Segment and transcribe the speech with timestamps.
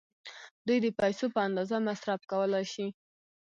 [0.65, 2.87] دوی د پیسو په اندازه مصرف کولای شي.